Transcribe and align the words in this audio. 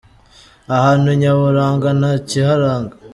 Ahantu 0.75 1.09
nyaburanga 1.21 1.87
nta 1.99 2.13
kiharanga 2.27 2.93